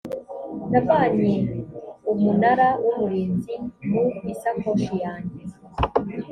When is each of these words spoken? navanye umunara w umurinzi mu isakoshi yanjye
navanye 0.71 1.33
umunara 2.11 2.69
w 2.83 2.85
umurinzi 2.93 3.53
mu 3.89 4.03
isakoshi 4.33 4.93
yanjye 5.05 5.41